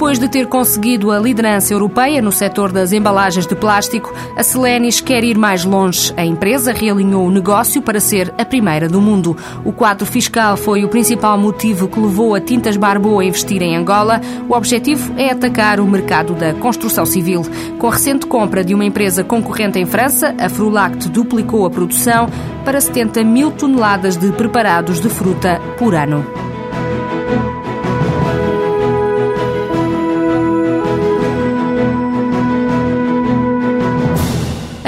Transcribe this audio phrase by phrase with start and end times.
[0.00, 4.98] Depois de ter conseguido a liderança europeia no setor das embalagens de plástico, a Selenis
[4.98, 6.10] quer ir mais longe.
[6.16, 9.36] A empresa realinhou o negócio para ser a primeira do mundo.
[9.62, 13.76] O quadro fiscal foi o principal motivo que levou a Tintas Barbo a investir em
[13.76, 14.22] Angola.
[14.48, 17.42] O objetivo é atacar o mercado da construção civil.
[17.78, 22.26] Com a recente compra de uma empresa concorrente em França, a Frulact duplicou a produção
[22.64, 26.49] para 70 mil toneladas de preparados de fruta por ano.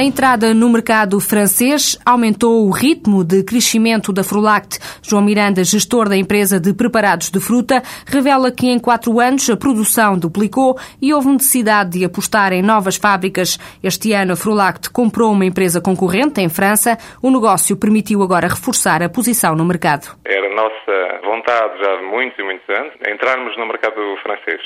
[0.03, 4.81] A entrada no mercado francês aumentou o ritmo de crescimento da Frulact.
[5.01, 9.57] João Miranda, gestor da empresa de preparados de fruta, revela que em quatro anos a
[9.57, 13.57] produção duplicou e houve necessidade de apostar em novas fábricas.
[13.81, 16.99] Este ano a Frulact comprou uma empresa concorrente em França.
[17.23, 20.19] O negócio permitiu agora reforçar a posição no mercado.
[20.25, 24.63] Era nossa vontade já de muitos e muitos anos entrarmos no mercado francês.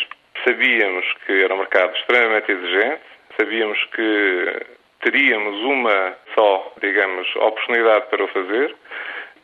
[0.49, 3.03] Sabíamos que era um mercado extremamente exigente,
[3.39, 4.76] sabíamos que
[5.07, 8.75] teríamos uma só, digamos, oportunidade para o fazer,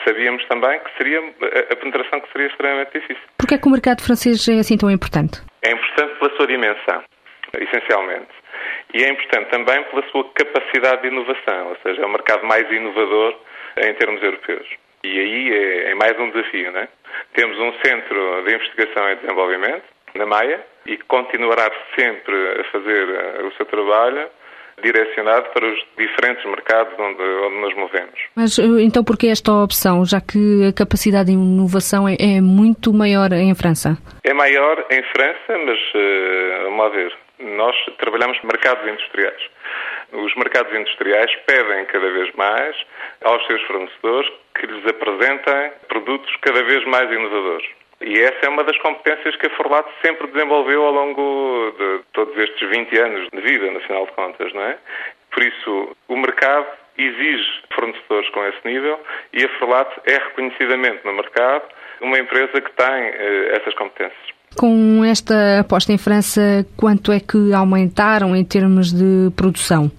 [0.05, 1.21] sabíamos também que seria
[1.71, 3.23] a penetração que seria extremamente difícil.
[3.39, 5.41] Porquê é que o mercado francês é assim tão importante?
[5.63, 7.05] É importante pela sua dimensão,
[7.57, 8.33] essencialmente.
[8.93, 12.69] E é importante também pela sua capacidade de inovação, ou seja, é o mercado mais
[12.69, 13.39] inovador
[13.79, 14.67] em termos europeus.
[15.05, 16.89] E aí é, é mais um desafio, não é?
[17.35, 23.43] Temos um centro de investigação e desenvolvimento, na Maia, e continuará sempre a fazer eh,
[23.45, 24.29] o seu trabalho
[24.83, 28.19] direcionado para os diferentes mercados onde, onde nos movemos.
[28.34, 32.41] Mas eh, então por que esta opção, já que a capacidade de inovação é, é
[32.41, 33.98] muito maior em França?
[34.25, 37.12] É maior em França, mas uh, vamos lá ver.
[37.39, 39.43] Nós trabalhamos mercados industriais.
[40.12, 42.77] Os mercados industriais pedem cada vez mais
[43.25, 47.67] aos seus fornecedores que lhes apresentem produtos cada vez mais inovadores.
[48.05, 52.37] E essa é uma das competências que a Forlato sempre desenvolveu ao longo de todos
[52.37, 54.77] estes 20 anos de vida, no final de contas, não é?
[55.31, 56.66] Por isso, o mercado
[56.99, 59.00] exige fornecedores com esse nível
[59.32, 61.65] e a Forlato é reconhecidamente no mercado
[62.00, 64.32] uma empresa que tem eh, essas competências.
[64.59, 69.91] Com esta aposta em França, quanto é que aumentaram em termos de produção?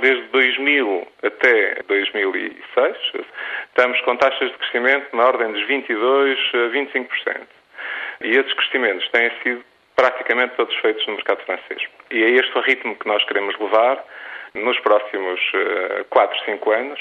[0.00, 2.96] Desde 2000 até 2006,
[3.78, 7.46] estamos com taxas de crescimento na ordem dos 22% a 25%.
[8.22, 11.80] E esses crescimentos têm sido praticamente todos feitos no mercado francês.
[12.10, 14.04] E é este o ritmo que nós queremos levar
[14.54, 15.40] nos próximos
[16.10, 17.00] 4, 5 anos,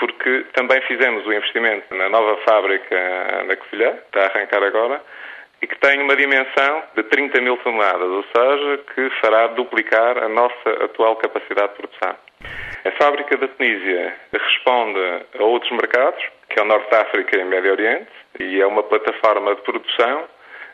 [0.00, 5.00] porque também fizemos o investimento na nova fábrica na Covilhã, está a arrancar agora,
[5.62, 10.28] e que tem uma dimensão de 30 mil toneladas, ou seja, que fará duplicar a
[10.28, 12.29] nossa atual capacidade de produção.
[12.84, 14.98] A fábrica da Tunísia responde
[15.38, 18.08] a outros mercados, que é o Norte de África e Médio Oriente,
[18.38, 20.24] e é uma plataforma de produção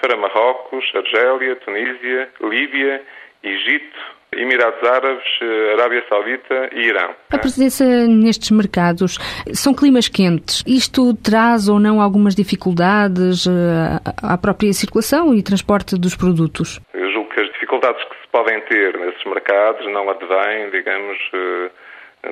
[0.01, 3.03] para Marrocos, Argélia, Tunísia, Líbia,
[3.43, 3.99] Egito,
[4.33, 5.25] Emirados Árabes,
[5.73, 7.15] Arábia Saudita e Irão.
[7.33, 9.19] A presença nestes mercados
[9.53, 10.63] são climas quentes.
[10.67, 16.81] Isto traz ou não algumas dificuldades eh, à própria circulação e transporte dos produtos?
[16.93, 21.71] Eu julgo que as dificuldades que se podem ter nesses mercados não advêm, digamos, eh,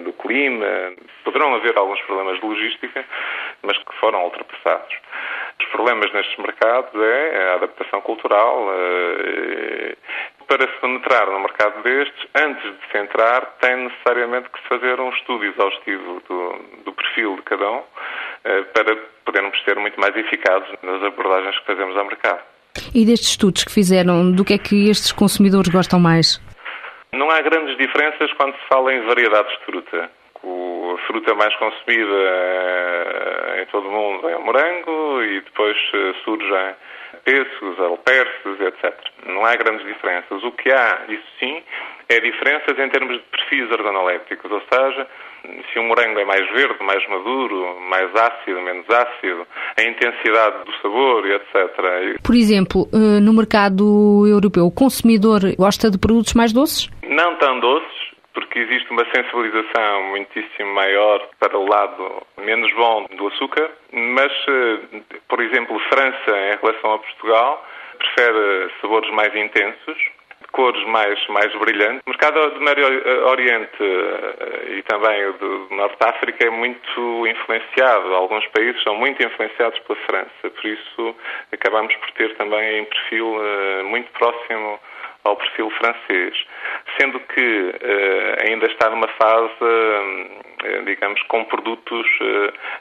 [0.00, 0.66] do clima.
[1.24, 3.04] Poderão haver alguns problemas de logística,
[3.62, 4.94] mas que foram ultrapassados.
[5.60, 8.68] Os problemas nestes mercados é a adaptação cultural.
[8.72, 9.96] Eh,
[10.46, 15.00] para se penetrar no mercado destes, antes de se entrar, tem necessariamente que se fazer
[15.00, 17.82] um estudo exaustivo do, do perfil de cada um
[18.44, 22.42] eh, para podermos ser muito mais eficazes nas abordagens que fazemos ao mercado.
[22.94, 26.40] E destes estudos que fizeram, do que é que estes consumidores gostam mais?
[27.14, 30.10] Não há grandes diferenças quando se fala em variedades de fruta.
[30.42, 36.14] A fruta mais consumida eh, em todo o mundo é o morango e depois eh,
[36.24, 36.74] surgem
[37.24, 38.94] pêssegos, alperces, etc.
[39.26, 40.42] Não há grandes diferenças.
[40.42, 41.62] O que há, isso sim,
[42.08, 45.06] é diferenças em termos de perfis organolépticos, ou seja,
[45.72, 49.46] se um morango é mais verde, mais maduro, mais ácido, menos ácido,
[49.78, 52.20] a intensidade do sabor, etc.
[52.22, 56.90] Por exemplo, eh, no mercado europeu, o consumidor gosta de produtos mais doces?
[57.14, 63.28] Não tão doces, porque existe uma sensibilização muitíssimo maior para o lado menos bom do
[63.28, 67.64] açúcar, mas, eh, por exemplo, França, em relação a Portugal,
[67.98, 69.96] prefere sabores mais intensos,
[70.50, 72.02] cores mais, mais brilhantes.
[72.04, 72.84] O mercado do Médio
[73.28, 78.12] Oriente eh, e também do Norte de África é muito influenciado.
[78.12, 81.16] Alguns países são muito influenciados pela França, por isso
[81.52, 84.80] acabamos por ter também um perfil eh, muito próximo
[85.24, 86.46] ao perfil francês,
[86.98, 92.06] sendo que uh, ainda está numa fase uh, digamos, com produtos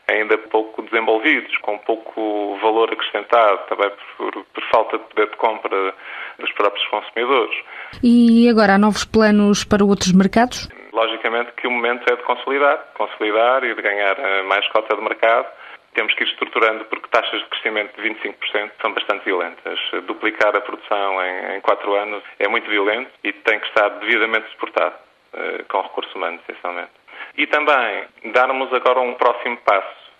[0.09, 5.93] ainda pouco desenvolvidos, com pouco valor acrescentado, também por, por falta de poder de compra
[6.39, 7.55] dos próprios consumidores.
[8.01, 10.69] E agora há novos planos para outros mercados?
[10.93, 14.15] Logicamente que o momento é de consolidar, consolidar e de ganhar
[14.45, 15.47] mais cota de mercado
[15.93, 19.79] temos que ir estruturando porque taxas de crescimento de 25% são bastante violentas.
[20.05, 24.49] Duplicar a produção em, em 4 anos é muito violento e tem que estar devidamente
[24.51, 24.95] suportado,
[25.33, 26.91] uh, com recursos humanos, essencialmente.
[27.37, 30.11] E também darmos agora um próximo passo,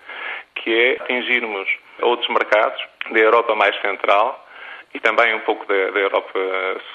[0.56, 1.68] que é atingirmos
[2.02, 2.82] outros mercados
[3.12, 4.48] da Europa mais central
[4.94, 6.40] e também um pouco da, da Europa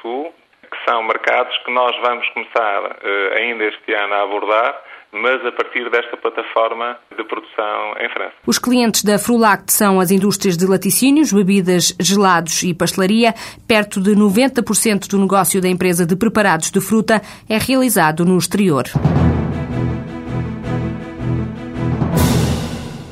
[0.01, 0.35] Sul,
[0.71, 5.53] que são mercados que nós vamos começar uh, ainda este ano a abordar mas a
[5.53, 8.35] partir desta plataforma de produção em França.
[8.47, 13.35] Os clientes da Frulact são as indústrias de laticínios, bebidas, gelados e pastelaria.
[13.67, 18.85] Perto de 90% do negócio da empresa de preparados de fruta é realizado no exterior.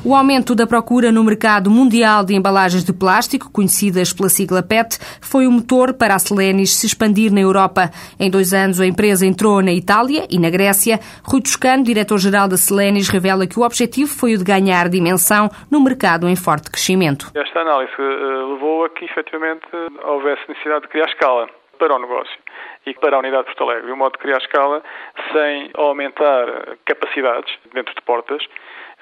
[0.07, 4.97] O aumento da procura no mercado mundial de embalagens de plástico, conhecidas pela sigla PET,
[5.21, 7.89] foi o motor para a Selenis se expandir na Europa.
[8.17, 10.97] Em dois anos, a empresa entrou na Itália e na Grécia.
[11.25, 15.83] Rui Toscano, diretor-geral da Selenis, revela que o objetivo foi o de ganhar dimensão no
[15.83, 17.29] mercado em forte crescimento.
[17.35, 19.67] Esta análise eh, levou a que, efetivamente,
[20.05, 22.37] houvesse necessidade de criar escala para o negócio
[22.85, 24.83] e para a unidade de Porto Alegre, o modo de criar escala
[25.31, 28.43] sem aumentar capacidades dentro de portas,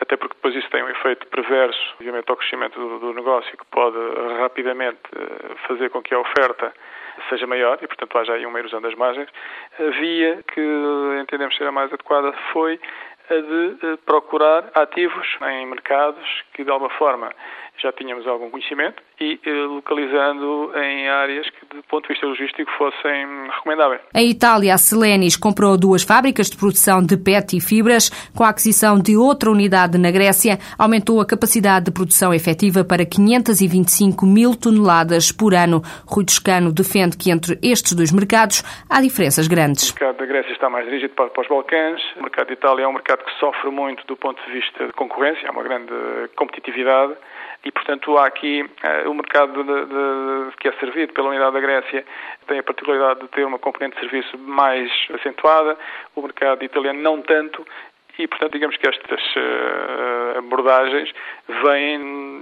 [0.01, 3.65] até porque depois isso tem um efeito perverso, obviamente, ao crescimento do, do negócio, que
[3.71, 3.97] pode
[4.39, 6.73] rapidamente eh, fazer com que a oferta
[7.29, 9.29] seja maior e, portanto, haja aí uma erosão das margens.
[9.79, 10.61] A via que
[11.21, 12.79] entendemos ser a mais adequada foi
[13.29, 17.31] a de eh, procurar ativos em mercados que, de alguma forma,
[17.77, 22.69] já tínhamos algum conhecimento e eh, localizando em áreas que, do ponto de vista logístico,
[22.77, 24.01] fossem recomendáveis.
[24.13, 28.09] Em Itália, a Selenis comprou duas fábricas de produção de PET e fibras.
[28.35, 33.05] Com a aquisição de outra unidade na Grécia, aumentou a capacidade de produção efetiva para
[33.05, 35.81] 525 mil toneladas por ano.
[36.05, 39.89] Rui Toscano defende que entre estes dois mercados há diferenças grandes.
[39.89, 42.01] O mercado da Grécia está mais dirigido para, para os Balcãs.
[42.17, 44.93] O mercado de Itália é um mercado que sofre muito do ponto de vista de
[44.93, 45.93] concorrência, há uma grande
[46.35, 47.13] competitividade
[47.65, 51.59] e, portanto, há aqui uh, o mercado de, de, que é servido pela unidade da
[51.59, 52.05] Grécia
[52.47, 55.75] tem a particularidade de ter uma componente de serviço mais acentuada,
[56.15, 57.65] o mercado italiano não tanto,
[58.19, 61.11] e, portanto, digamos que estas uh, abordagens
[61.63, 61.97] vêm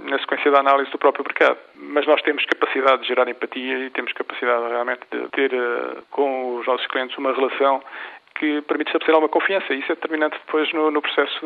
[0.08, 1.58] na sequência da análise do próprio mercado.
[1.74, 6.58] Mas nós temos capacidade de gerar empatia e temos capacidade realmente de ter uh, com
[6.58, 7.82] os nossos clientes uma relação
[8.38, 9.72] que permite estabelecer alguma confiança.
[9.74, 11.40] Isso é determinante depois no, no, processo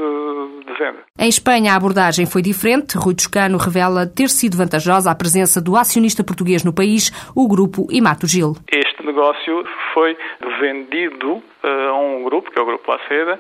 [0.67, 0.99] de venda.
[1.19, 2.97] Em Espanha, a abordagem foi diferente.
[2.97, 7.87] Rui Toscano revela ter sido vantajosa a presença do acionista português no país, o grupo
[7.91, 8.55] Imato Gil.
[8.73, 9.65] Este negócio
[9.95, 10.17] foi
[10.61, 13.39] vendido a um grupo, que é o Grupo Laceda,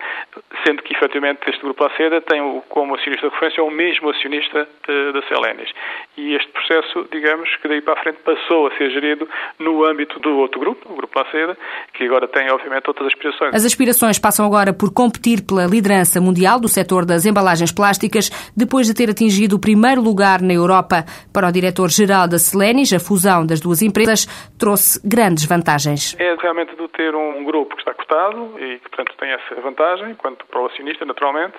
[0.67, 5.12] sendo que efetivamente este Grupo Laceda tem como acionista de referência o mesmo acionista uh,
[5.12, 5.70] da Celenis.
[6.17, 9.29] E este processo, digamos, que daí para a frente passou a ser gerido
[9.59, 11.56] no âmbito do outro grupo, o Grupo Laceda,
[11.94, 13.55] que agora tem, obviamente, outras aspirações.
[13.55, 18.87] As aspirações passam agora por competir pela liderança mundial do setor das embalagens plásticas, depois
[18.87, 21.05] de ter atingido o primeiro lugar na Europa.
[21.32, 24.26] Para o diretor-geral da Celenis, a fusão das duas empresas
[24.59, 26.17] trouxe grandes vantagens.
[26.19, 28.18] É realmente de ter um grupo que está cotado
[28.59, 31.56] e que, portanto, tem essa vantagem, quanto para o acionista, naturalmente,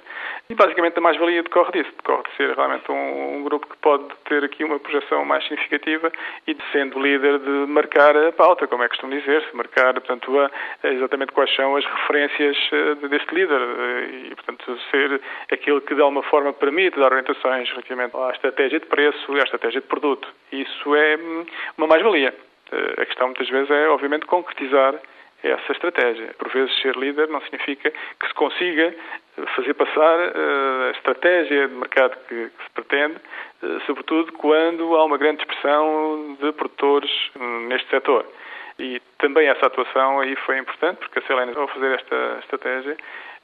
[0.50, 4.04] e basicamente a mais-valia decorre disso, decorre de ser realmente um, um, grupo que pode
[4.26, 6.12] ter aqui uma projeção mais significativa
[6.46, 10.32] e de sendo líder de marcar a pauta, como é costume dizer-se, marcar, portanto,
[10.84, 15.96] a exatamente quais são as referências eh, deste líder eh, e, portanto, ser aquele que
[15.96, 19.88] de alguma forma permite dar orientações relativamente à estratégia de preço e à estratégia de
[19.88, 20.28] produto.
[20.52, 21.46] Isso é hum,
[21.78, 22.34] uma mais-valia.
[22.72, 24.96] Eh, a questão muitas vezes é, obviamente, concretizar
[25.44, 26.34] essa estratégia.
[26.38, 28.94] Por vezes, ser líder não significa que se consiga
[29.56, 33.16] fazer passar a estratégia de mercado que, se pretende,
[33.86, 38.26] sobretudo quando há uma grande expressão de produtores hum, neste setor.
[38.78, 42.98] E também essa atuação aí foi importante, porque a Celena, ao fazer esta estratégia,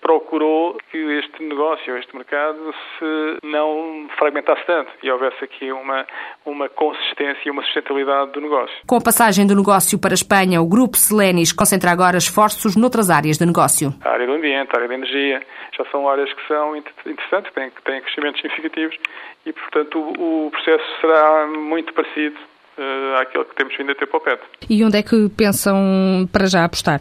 [0.06, 2.60] procurou que este negócio, este mercado,
[3.00, 6.06] se não fragmentasse tanto e houvesse aqui uma,
[6.46, 8.76] uma consistência e uma sustentabilidade do negócio.
[8.86, 13.10] Com a passagem do negócio para a Espanha, o Grupo Selenis concentra agora esforços noutras
[13.10, 13.96] áreas de negócio.
[14.06, 15.42] A área do ambiente, a área da energia,
[15.76, 18.96] já são áreas que são interessantes, que têm, que têm crescimentos significativos
[19.44, 22.38] e, portanto, o, o processo será muito parecido
[22.78, 24.42] uh, àquele que temos vindo a ter para o PET.
[24.70, 27.00] E onde é que pensam para já apostar?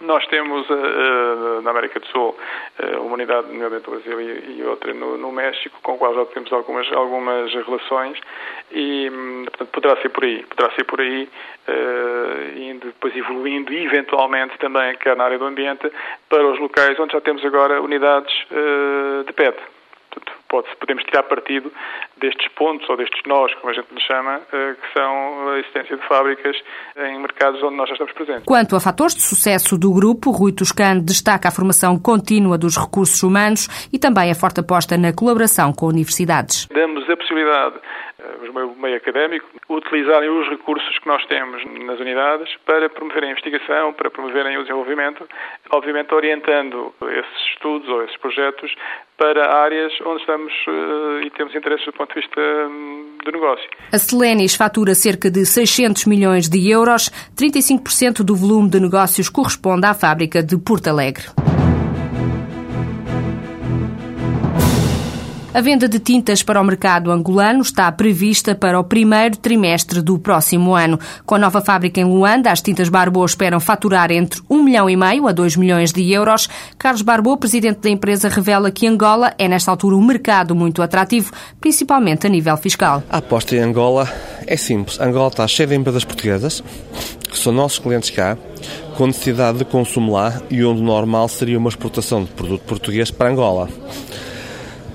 [0.00, 2.34] Nós temos uh, na América do Sul
[2.78, 6.14] uh, uma unidade, nomeadamente no Brasil, e, e outra no, no, México, com a qual
[6.14, 8.18] já temos algumas, algumas relações
[8.72, 10.42] e, hum, portanto, poderá ser por aí.
[10.44, 11.28] Poderá ser por aí,
[11.68, 15.90] uh, indo, depois evoluindo eventualmente, também, quer na área do ambiente,
[16.28, 18.34] para os locais onde já temos agora unidades
[19.26, 19.56] de PET.
[20.50, 21.72] Pode podemos tirar partido
[22.20, 25.96] destes pontos ou destes nós, como a gente nos chama, eh, que são a existência
[25.96, 26.56] de fábricas
[26.96, 28.44] em mercados onde nós já estamos presentes.
[28.44, 33.22] Quanto a fatores de sucesso do grupo, Rui Toscano destaca a formação contínua dos recursos
[33.22, 36.66] humanos e também a forte aposta na colaboração com universidades.
[36.66, 37.80] Damos a possibilidade
[38.48, 43.32] o meio, meio académico, utilizarem os recursos que nós temos nas unidades para promoverem a
[43.32, 45.26] investigação, para promoverem o desenvolvimento,
[45.70, 48.74] obviamente orientando esses estudos ou esses projetos
[49.16, 53.68] para áreas onde estamos uh, e temos interesse do ponto de vista um, do negócio.
[53.92, 59.86] A Selenis fatura cerca de 600 milhões de euros, 35% do volume de negócios corresponde
[59.86, 61.24] à fábrica de Porto Alegre.
[65.52, 70.16] A venda de tintas para o mercado angolano está prevista para o primeiro trimestre do
[70.16, 70.96] próximo ano.
[71.26, 74.96] Com a nova fábrica em Luanda, as tintas Barbô esperam faturar entre 1 milhão e
[74.96, 76.48] meio a 2 milhões de euros.
[76.78, 81.32] Carlos Barbô, presidente da empresa, revela que Angola é, nesta altura, um mercado muito atrativo,
[81.60, 83.02] principalmente a nível fiscal.
[83.10, 84.08] A aposta em Angola
[84.46, 85.00] é simples.
[85.00, 86.62] Angola está cheia de empresas portuguesas,
[87.28, 88.38] que são nossos clientes cá,
[88.96, 93.30] com necessidade de consumo lá e onde normal seria uma exportação de produto português para
[93.30, 93.68] Angola.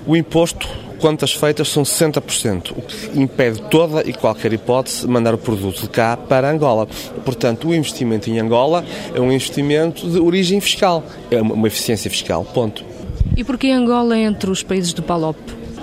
[0.06, 0.68] O imposto,
[1.00, 5.82] quantas feitas, são 60%, o que impede toda e qualquer hipótese de mandar o produto
[5.82, 6.86] de cá para Angola.
[7.24, 12.44] Portanto, o investimento em Angola é um investimento de origem fiscal, é uma eficiência fiscal,
[12.44, 12.84] ponto.
[13.36, 15.36] E porquê Angola entre os países do PALOP?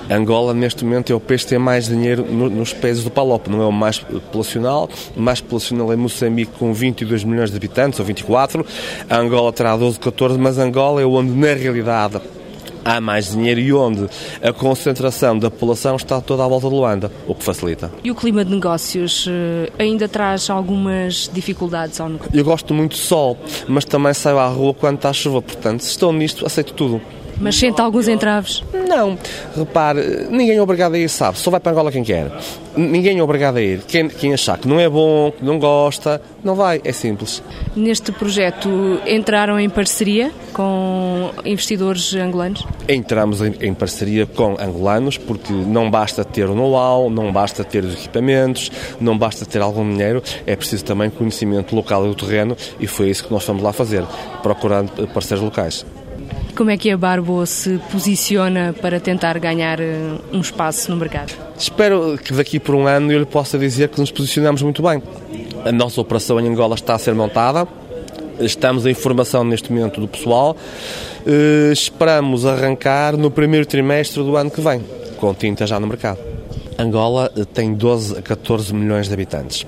[0.10, 3.50] Angola, neste momento, é o país que tem mais dinheiro nos países do PALOP.
[3.50, 4.90] Não é o mais populacional.
[5.16, 8.66] O mais populacional é Moçambique, com 22 milhões de habitantes, ou 24.
[9.10, 12.20] A Angola terá 12, 14, mas Angola é onde, na realidade,
[12.84, 14.08] há mais dinheiro e onde
[14.42, 17.92] a concentração da população está toda à volta de Luanda, o que facilita.
[18.04, 22.32] E o clima de negócios eh, ainda traz algumas dificuldades ao negócio?
[22.34, 23.38] Eu gosto muito de sol,
[23.68, 27.02] mas também saio à rua quando está a chuva, portanto, se estou nisto, aceito tudo.
[27.40, 28.64] Mas sente alguns entraves?
[28.88, 29.18] Não.
[29.56, 31.38] Repare, ninguém é obrigado a ir, sabe?
[31.38, 32.32] Só vai para Angola quem quer.
[32.76, 33.82] Ninguém é obrigado a ir.
[33.88, 36.82] Quem, quem achar que não é bom, que não gosta, não vai.
[36.84, 37.44] É simples.
[37.76, 38.70] Neste projeto
[39.06, 42.66] entraram em parceria com investidores angolanos?
[42.88, 47.84] Entramos em, em parceria com angolanos porque não basta ter o know-how, não basta ter
[47.84, 52.88] os equipamentos, não basta ter algum dinheiro, é preciso também conhecimento local do terreno e
[52.88, 54.04] foi isso que nós fomos lá fazer,
[54.42, 55.86] procurando parceiros locais.
[56.56, 61.34] Como é que a Barbo se posiciona para tentar ganhar eh, um espaço no mercado?
[61.58, 65.02] Espero que daqui por um ano eu lhe possa dizer que nos posicionamos muito bem.
[65.66, 67.68] A nossa operação em Angola está a ser montada,
[68.40, 70.56] estamos em formação neste momento do pessoal,
[71.26, 74.80] eh, esperamos arrancar no primeiro trimestre do ano que vem,
[75.18, 76.20] com tinta já no mercado.
[76.78, 79.66] Angola eh, tem 12 a 14 milhões de habitantes,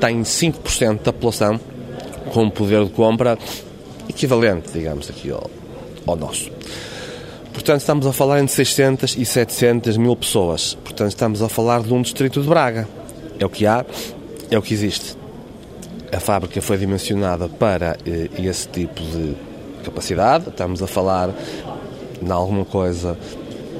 [0.00, 1.60] tem 5% da população
[2.32, 3.36] com poder de compra
[4.08, 5.59] equivalente, digamos, aqui ao
[6.06, 6.50] ao nosso.
[7.52, 10.74] Portanto, estamos a falar entre 600 e 700 mil pessoas.
[10.84, 12.88] Portanto, estamos a falar de um distrito de Braga.
[13.38, 13.84] É o que há,
[14.50, 15.16] é o que existe.
[16.12, 19.34] A fábrica foi dimensionada para eh, esse tipo de
[19.84, 20.48] capacidade.
[20.48, 21.30] Estamos a falar
[22.22, 23.16] em alguma coisa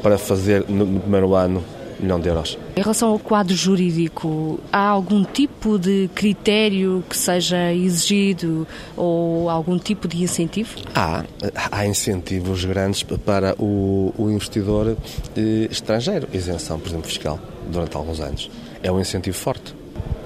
[0.02, 1.62] para fazer no primeiro ano
[2.00, 2.58] milhão de euros.
[2.76, 8.66] Em relação ao quadro jurídico, há algum tipo de critério que seja exigido
[8.96, 10.76] ou algum tipo de incentivo?
[10.94, 11.24] Há,
[11.70, 14.96] há incentivos grandes para o, o investidor
[15.36, 17.38] eh, estrangeiro, isenção, por exemplo, fiscal,
[17.70, 18.50] durante alguns anos.
[18.82, 19.74] É um incentivo forte.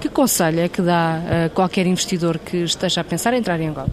[0.01, 3.69] Que conselho é que dá a qualquer investidor que esteja a pensar em entrar em
[3.69, 3.89] Angola?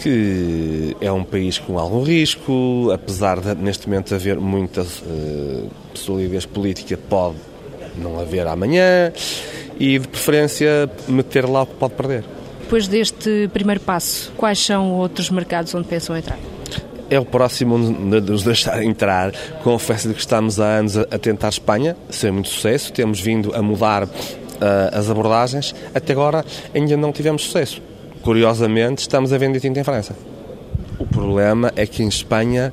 [0.00, 6.46] Que é um país com algum risco, apesar de neste momento haver muita uh, solidez
[6.46, 7.36] política, pode
[7.98, 9.12] não haver amanhã
[9.78, 12.24] e de preferência meter lá o que pode perder.
[12.62, 16.38] Depois deste primeiro passo, quais são outros mercados onde pensam entrar?
[17.10, 19.32] É o próximo de nos deixar entrar.
[19.62, 22.92] Confesso que estamos há anos a tentar Espanha, sem muito sucesso.
[22.92, 24.08] Temos vindo a mudar uh,
[24.92, 25.74] as abordagens.
[25.94, 27.82] Até agora ainda não tivemos sucesso.
[28.22, 30.14] Curiosamente, estamos a vender tinta em França.
[30.98, 32.72] O problema é que em Espanha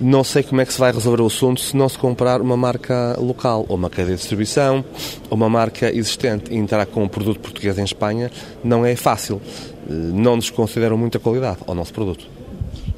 [0.00, 2.56] não sei como é que se vai resolver o assunto se não se comprar uma
[2.56, 4.84] marca local, ou uma cadeia de distribuição,
[5.30, 6.52] ou uma marca existente.
[6.52, 8.30] E entrar com um produto português em Espanha
[8.64, 9.40] não é fácil.
[9.88, 12.35] Eh, não nos consideram muita qualidade ao nosso produto.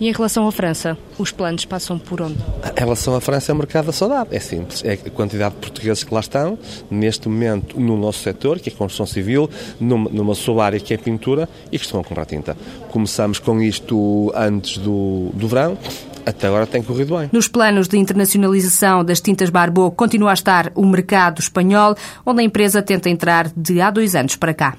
[0.00, 2.36] E em relação à França, os planos passam por onde?
[2.76, 4.28] Em relação à França, é o mercado da saudade.
[4.30, 4.84] É simples.
[4.84, 6.56] É a quantidade de portugueses que lá estão,
[6.88, 9.50] neste momento, no nosso setor, que é a construção civil,
[9.80, 12.56] numa, numa sua área que é pintura, e que estão a comprar tinta.
[12.90, 15.76] Começamos com isto antes do, do verão.
[16.24, 17.30] Até agora tem corrido bem.
[17.32, 22.44] Nos planos de internacionalização das tintas Barbeau continua a estar o mercado espanhol, onde a
[22.44, 24.76] empresa tenta entrar de há dois anos para cá.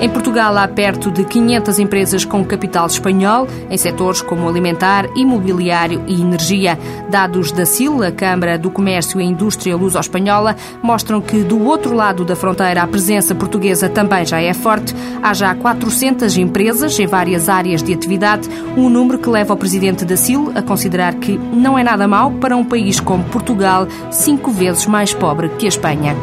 [0.00, 6.02] Em Portugal há perto de 500 empresas com capital espanhol, em setores como alimentar, imobiliário
[6.06, 6.78] e energia.
[7.10, 12.24] Dados da CIL, a Câmara do Comércio e Indústria Luso-Espanhola, mostram que do outro lado
[12.24, 14.94] da fronteira a presença portuguesa também já é forte.
[15.22, 20.06] Há já 400 empresas em várias áreas de atividade, um número que leva o presidente
[20.06, 24.50] da CIL a considerar que não é nada mau para um país como Portugal, cinco
[24.50, 26.16] vezes mais pobre que a Espanha.